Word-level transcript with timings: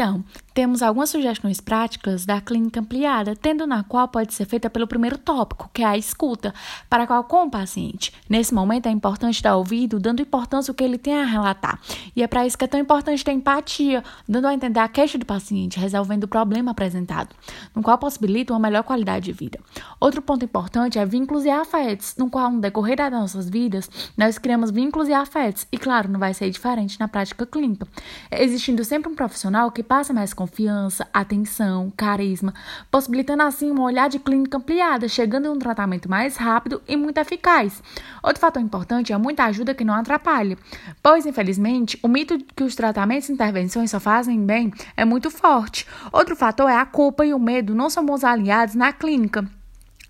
Então, 0.00 0.24
temos 0.60 0.82
algumas 0.82 1.08
sugestões 1.08 1.58
práticas 1.58 2.26
da 2.26 2.38
clínica 2.38 2.80
ampliada, 2.80 3.34
tendo 3.34 3.66
na 3.66 3.82
qual 3.82 4.06
pode 4.06 4.34
ser 4.34 4.44
feita 4.44 4.68
pelo 4.68 4.86
primeiro 4.86 5.16
tópico, 5.16 5.70
que 5.72 5.82
é 5.82 5.86
a 5.86 5.96
escuta, 5.96 6.52
para 6.86 7.06
qual 7.06 7.24
com 7.24 7.46
o 7.46 7.50
paciente. 7.50 8.12
Nesse 8.28 8.52
momento 8.52 8.84
é 8.84 8.90
importante 8.90 9.42
dar 9.42 9.56
ouvido, 9.56 9.98
dando 9.98 10.20
importância 10.20 10.70
ao 10.70 10.74
que 10.74 10.84
ele 10.84 10.98
tem 10.98 11.18
a 11.18 11.24
relatar. 11.24 11.80
E 12.14 12.22
é 12.22 12.26
para 12.26 12.46
isso 12.46 12.58
que 12.58 12.64
é 12.66 12.68
tão 12.68 12.78
importante 12.78 13.24
ter 13.24 13.32
empatia, 13.32 14.04
dando 14.28 14.48
a 14.48 14.52
entender 14.52 14.80
a 14.80 14.86
queixa 14.86 15.16
do 15.16 15.24
paciente, 15.24 15.80
resolvendo 15.80 16.24
o 16.24 16.28
problema 16.28 16.72
apresentado, 16.72 17.34
no 17.74 17.80
qual 17.82 17.96
possibilita 17.96 18.52
uma 18.52 18.60
melhor 18.60 18.82
qualidade 18.82 19.24
de 19.24 19.32
vida. 19.32 19.58
Outro 19.98 20.20
ponto 20.20 20.44
importante 20.44 20.98
é 20.98 21.06
vínculos 21.06 21.46
e 21.46 21.50
afetos, 21.50 22.16
no 22.18 22.28
qual 22.28 22.50
no 22.50 22.60
decorrer 22.60 22.98
das 22.98 23.10
nossas 23.10 23.48
vidas 23.48 23.88
nós 24.14 24.36
criamos 24.36 24.70
vínculos 24.70 25.08
e 25.08 25.14
afetos, 25.14 25.66
e 25.72 25.78
claro, 25.78 26.10
não 26.10 26.20
vai 26.20 26.34
ser 26.34 26.50
diferente 26.50 27.00
na 27.00 27.08
prática 27.08 27.46
clínica, 27.46 27.88
existindo 28.30 28.84
sempre 28.84 29.10
um 29.10 29.14
profissional 29.14 29.70
que 29.70 29.82
passa 29.82 30.12
mais 30.12 30.34
confiança 30.34 30.49
confiança, 30.50 31.06
atenção, 31.14 31.92
carisma, 31.96 32.52
possibilitando 32.90 33.44
assim 33.44 33.70
uma 33.70 33.84
olhar 33.84 34.08
de 34.08 34.18
clínica 34.18 34.58
ampliada, 34.58 35.06
chegando 35.06 35.46
em 35.46 35.48
um 35.48 35.58
tratamento 35.58 36.10
mais 36.10 36.36
rápido 36.36 36.82
e 36.88 36.96
muito 36.96 37.18
eficaz. 37.18 37.80
Outro 38.22 38.40
fator 38.40 38.60
importante 38.60 39.12
é 39.12 39.16
muita 39.16 39.44
ajuda 39.44 39.74
que 39.74 39.84
não 39.84 39.94
atrapalhe, 39.94 40.58
pois 41.00 41.24
infelizmente 41.24 41.98
o 42.02 42.08
mito 42.08 42.36
de 42.36 42.44
que 42.44 42.64
os 42.64 42.74
tratamentos 42.74 43.28
e 43.28 43.32
intervenções 43.32 43.92
só 43.92 44.00
fazem 44.00 44.44
bem 44.44 44.72
é 44.96 45.04
muito 45.04 45.30
forte. 45.30 45.86
Outro 46.12 46.34
fator 46.34 46.68
é 46.68 46.76
a 46.76 46.84
culpa 46.84 47.24
e 47.24 47.32
o 47.32 47.38
medo 47.38 47.74
não 47.74 47.88
somos 47.88 48.24
aliados 48.24 48.74
na 48.74 48.92
clínica. 48.92 49.48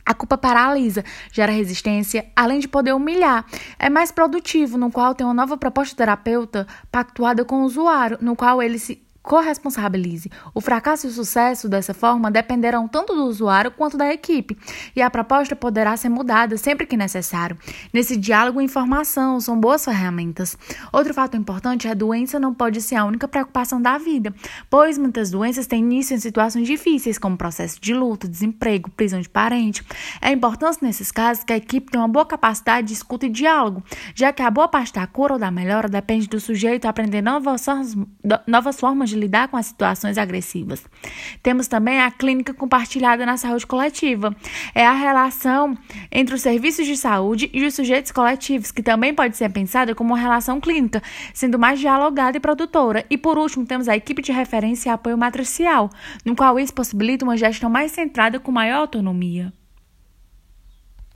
A 0.06 0.14
culpa 0.14 0.38
paralisa, 0.38 1.04
gera 1.30 1.52
resistência, 1.52 2.26
além 2.34 2.58
de 2.58 2.66
poder 2.66 2.94
humilhar. 2.94 3.44
É 3.78 3.88
mais 3.90 4.10
produtivo, 4.10 4.78
no 4.78 4.90
qual 4.90 5.14
tem 5.14 5.24
uma 5.24 5.34
nova 5.34 5.56
proposta 5.56 5.94
terapeuta 5.94 6.66
pactuada 6.90 7.44
com 7.44 7.62
o 7.62 7.64
usuário, 7.64 8.18
no 8.20 8.34
qual 8.34 8.62
ele 8.62 8.78
se 8.78 9.00
corresponsabilize. 9.22 10.30
O 10.54 10.60
fracasso 10.60 11.06
e 11.06 11.10
o 11.10 11.12
sucesso 11.12 11.68
dessa 11.68 11.92
forma 11.92 12.30
dependerão 12.30 12.88
tanto 12.88 13.14
do 13.14 13.24
usuário 13.24 13.70
quanto 13.70 13.96
da 13.96 14.12
equipe, 14.12 14.56
e 14.96 15.02
a 15.02 15.10
proposta 15.10 15.54
poderá 15.54 15.96
ser 15.96 16.08
mudada 16.08 16.56
sempre 16.56 16.86
que 16.86 16.96
necessário. 16.96 17.56
Nesse 17.92 18.16
diálogo, 18.16 18.60
informação 18.60 19.40
são 19.40 19.58
boas 19.58 19.84
ferramentas. 19.84 20.56
Outro 20.92 21.12
fato 21.12 21.36
importante 21.36 21.86
é 21.86 21.90
a 21.90 21.94
doença 21.94 22.40
não 22.40 22.54
pode 22.54 22.80
ser 22.80 22.96
a 22.96 23.04
única 23.04 23.28
preocupação 23.28 23.80
da 23.80 23.98
vida, 23.98 24.34
pois 24.68 24.96
muitas 24.96 25.30
doenças 25.30 25.66
têm 25.66 25.80
início 25.80 26.14
em 26.14 26.20
situações 26.20 26.66
difíceis, 26.66 27.18
como 27.18 27.36
processo 27.36 27.80
de 27.80 27.92
luto, 27.92 28.26
desemprego, 28.26 28.90
prisão 28.90 29.20
de 29.20 29.28
parente. 29.28 29.84
É 30.20 30.30
importante 30.30 30.78
nesses 30.82 31.12
casos 31.12 31.44
que 31.44 31.52
a 31.52 31.56
equipe 31.56 31.90
tenha 31.90 32.02
uma 32.02 32.08
boa 32.08 32.26
capacidade 32.26 32.88
de 32.88 32.94
escuta 32.94 33.26
e 33.26 33.28
diálogo, 33.28 33.82
já 34.14 34.32
que 34.32 34.42
a 34.42 34.50
boa 34.50 34.68
parte 34.68 34.94
da 34.94 35.06
cura 35.06 35.34
ou 35.34 35.38
da 35.38 35.50
melhora 35.50 35.88
depende 35.88 36.26
do 36.26 36.40
sujeito 36.40 36.86
aprender 36.86 37.22
novas, 37.22 37.66
formas 38.76 39.09
de 39.10 39.16
lidar 39.16 39.48
com 39.48 39.56
as 39.56 39.66
situações 39.66 40.16
agressivas. 40.16 40.82
Temos 41.42 41.68
também 41.68 42.00
a 42.00 42.10
clínica 42.10 42.54
compartilhada 42.54 43.26
na 43.26 43.36
saúde 43.36 43.66
coletiva. 43.66 44.34
É 44.74 44.86
a 44.86 44.92
relação 44.92 45.76
entre 46.10 46.34
os 46.34 46.40
serviços 46.40 46.86
de 46.86 46.96
saúde 46.96 47.50
e 47.52 47.64
os 47.64 47.74
sujeitos 47.74 48.12
coletivos, 48.12 48.70
que 48.70 48.82
também 48.82 49.12
pode 49.14 49.36
ser 49.36 49.50
pensada 49.50 49.94
como 49.94 50.10
uma 50.10 50.18
relação 50.18 50.60
clínica, 50.60 51.02
sendo 51.34 51.58
mais 51.58 51.78
dialogada 51.78 52.36
e 52.36 52.40
produtora. 52.40 53.04
E 53.10 53.18
por 53.18 53.36
último, 53.36 53.66
temos 53.66 53.88
a 53.88 53.96
equipe 53.96 54.22
de 54.22 54.32
referência 54.32 54.88
e 54.88 54.92
apoio 54.92 55.18
matricial, 55.18 55.90
no 56.24 56.34
qual 56.34 56.58
isso 56.58 56.72
possibilita 56.72 57.24
uma 57.24 57.36
gestão 57.36 57.68
mais 57.68 57.92
centrada 57.92 58.40
com 58.40 58.50
maior 58.50 58.78
autonomia. 58.78 59.52